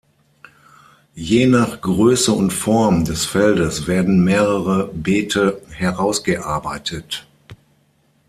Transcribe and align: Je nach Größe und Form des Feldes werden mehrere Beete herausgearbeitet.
Je 1.13 1.45
nach 1.45 1.79
Größe 1.79 2.31
und 2.33 2.51
Form 2.51 3.05
des 3.05 3.23
Feldes 3.25 3.85
werden 3.85 4.23
mehrere 4.23 4.87
Beete 4.87 5.61
herausgearbeitet. 5.75 7.27